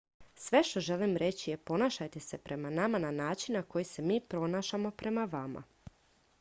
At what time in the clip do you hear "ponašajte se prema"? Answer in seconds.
1.57-2.69